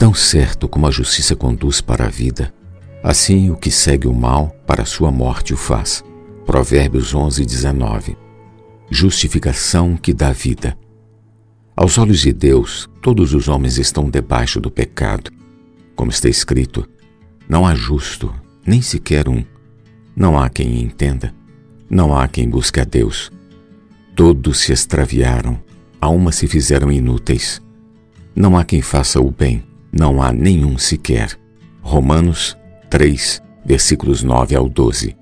Tão 0.00 0.14
certo 0.14 0.66
como 0.66 0.86
a 0.86 0.90
justiça 0.90 1.36
conduz 1.36 1.82
para 1.82 2.06
a 2.06 2.08
vida, 2.08 2.54
assim 3.02 3.50
o 3.50 3.54
que 3.54 3.70
segue 3.70 4.08
o 4.08 4.14
mal 4.14 4.48
para 4.66 4.86
sua 4.86 5.10
morte 5.10 5.52
o 5.52 5.58
faz. 5.58 6.02
Provérbios 6.46 7.14
11, 7.14 7.44
19. 7.44 8.16
Justificação 8.90 9.98
que 9.98 10.14
dá 10.14 10.32
vida. 10.32 10.74
Aos 11.76 11.98
olhos 11.98 12.20
de 12.20 12.32
Deus, 12.32 12.88
todos 13.02 13.34
os 13.34 13.46
homens 13.46 13.76
estão 13.76 14.08
debaixo 14.08 14.58
do 14.58 14.70
pecado. 14.70 15.30
Como 15.94 16.10
está 16.10 16.30
escrito, 16.30 16.88
não 17.46 17.66
há 17.66 17.74
justo, 17.74 18.34
nem 18.64 18.80
sequer 18.80 19.28
um. 19.28 19.44
Não 20.16 20.38
há 20.38 20.48
quem 20.48 20.80
entenda, 20.80 21.34
não 21.90 22.16
há 22.16 22.26
quem 22.26 22.48
busque 22.48 22.80
a 22.80 22.84
Deus. 22.84 23.30
Todos 24.16 24.60
se 24.60 24.72
extraviaram, 24.72 25.62
a 26.00 26.08
uma 26.08 26.32
se 26.32 26.46
fizeram 26.46 26.90
inúteis. 26.90 27.60
Não 28.34 28.56
há 28.56 28.64
quem 28.64 28.80
faça 28.80 29.20
o 29.20 29.30
bem, 29.30 29.62
não 29.92 30.22
há 30.22 30.32
nenhum 30.32 30.78
sequer. 30.78 31.38
Romanos 31.82 32.56
3, 32.88 33.42
versículos 33.64 34.22
9 34.22 34.54
ao 34.54 34.68
12. 34.68 35.16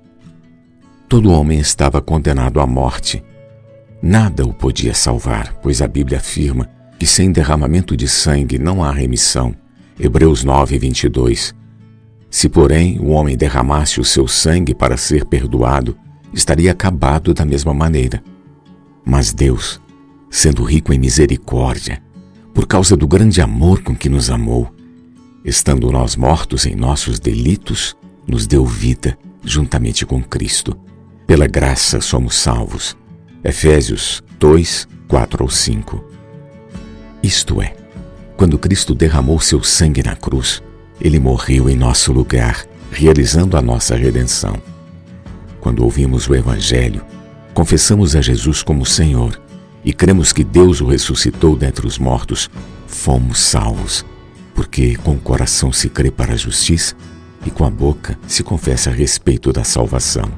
Todo 1.07 1.31
homem 1.31 1.59
estava 1.59 2.01
condenado 2.01 2.59
à 2.59 2.67
morte. 2.67 3.23
Nada 4.01 4.45
o 4.45 4.53
podia 4.53 4.93
salvar, 4.93 5.55
pois 5.61 5.81
a 5.81 5.87
Bíblia 5.87 6.19
afirma 6.19 6.69
que 6.99 7.07
sem 7.07 7.31
derramamento 7.31 7.97
de 7.97 8.07
sangue 8.07 8.59
não 8.59 8.83
há 8.83 8.91
remissão. 8.91 9.55
Hebreus 9.99 10.43
9, 10.43 10.77
22. 10.77 11.53
Se, 12.29 12.47
porém, 12.47 12.99
o 12.99 13.07
homem 13.07 13.35
derramasse 13.35 13.99
o 13.99 14.05
seu 14.05 14.27
sangue 14.27 14.75
para 14.75 14.97
ser 14.97 15.25
perdoado, 15.25 15.97
estaria 16.33 16.71
acabado 16.71 17.33
da 17.33 17.43
mesma 17.43 17.73
maneira. 17.73 18.21
Mas 19.03 19.33
Deus, 19.33 19.81
sendo 20.29 20.63
rico 20.63 20.93
em 20.93 20.99
misericórdia, 20.99 22.01
por 22.53 22.67
causa 22.67 22.95
do 22.95 23.07
grande 23.07 23.41
amor 23.41 23.81
com 23.81 23.95
que 23.95 24.09
nos 24.09 24.29
amou, 24.29 24.73
estando 25.43 25.91
nós 25.91 26.15
mortos 26.15 26.65
em 26.65 26.75
nossos 26.75 27.19
delitos, 27.19 27.95
nos 28.27 28.45
deu 28.45 28.65
vida 28.65 29.17
juntamente 29.43 30.05
com 30.05 30.21
Cristo. 30.21 30.77
Pela 31.25 31.47
graça 31.47 32.01
somos 32.01 32.35
salvos. 32.35 32.97
Efésios 33.43 34.21
2, 34.39 34.87
4 35.07 35.43
ou 35.43 35.49
5. 35.49 36.03
Isto 37.23 37.61
é, 37.61 37.73
quando 38.35 38.57
Cristo 38.57 38.93
derramou 38.93 39.39
seu 39.39 39.63
sangue 39.63 40.03
na 40.03 40.15
cruz, 40.15 40.61
ele 40.99 41.19
morreu 41.19 41.69
em 41.69 41.75
nosso 41.75 42.11
lugar, 42.11 42.65
realizando 42.91 43.55
a 43.55 43.61
nossa 43.61 43.95
redenção. 43.95 44.55
Quando 45.61 45.83
ouvimos 45.83 46.27
o 46.27 46.35
Evangelho, 46.35 47.03
confessamos 47.53 48.15
a 48.15 48.21
Jesus 48.21 48.63
como 48.63 48.85
Senhor 48.85 49.39
e 49.83 49.93
cremos 49.93 50.33
que 50.33 50.43
Deus 50.43 50.81
o 50.81 50.87
ressuscitou 50.87 51.55
dentre 51.55 51.87
os 51.87 51.97
mortos, 51.97 52.49
fomos 52.87 53.39
salvos, 53.39 54.05
porque 54.53 54.95
com 54.97 55.13
o 55.13 55.19
coração 55.19 55.71
se 55.71 55.89
crê 55.89 56.11
para 56.11 56.33
a 56.33 56.37
justiça 56.37 56.95
e 57.45 57.49
com 57.49 57.63
a 57.63 57.69
boca 57.69 58.17
se 58.27 58.43
confessa 58.43 58.89
a 58.89 58.93
respeito 58.93 59.53
da 59.53 59.63
salvação. 59.63 60.29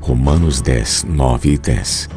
Romanos 0.00 0.60
10, 0.60 1.04
9 1.08 1.52
e 1.52 1.58
10. 1.58 2.08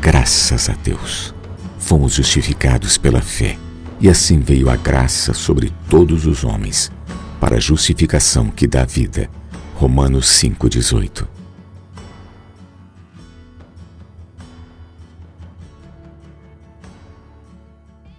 Graças 0.00 0.68
a 0.68 0.74
Deus, 0.82 1.34
fomos 1.78 2.14
justificados 2.14 2.96
pela 2.96 3.20
fé, 3.20 3.58
e 4.00 4.08
assim 4.08 4.40
veio 4.40 4.70
a 4.70 4.76
graça 4.76 5.34
sobre 5.34 5.72
todos 5.88 6.26
os 6.26 6.42
homens, 6.42 6.90
para 7.38 7.56
a 7.56 7.60
justificação 7.60 8.48
que 8.48 8.66
dá 8.66 8.84
vida. 8.84 9.28
Romanos 9.74 10.26
5,18. 10.26 11.39